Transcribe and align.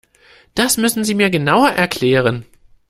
Das 0.55 0.77
müssen 0.77 1.03
Sie 1.03 1.13
mir 1.13 1.29
genauer 1.29 1.69
erklären. 1.69 2.47